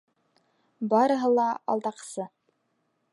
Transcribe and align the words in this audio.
Барыһы 0.93 1.29
ла 1.39 1.45
алдаҡсы! 1.75 2.29